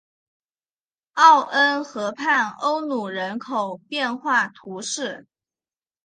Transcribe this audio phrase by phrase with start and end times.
[1.13, 5.27] 奥恩河畔欧努人口变化图示